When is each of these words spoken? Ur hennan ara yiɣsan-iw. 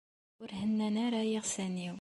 Ur 0.41 0.49
hennan 0.59 0.95
ara 1.05 1.21
yiɣsan-iw. 1.29 1.89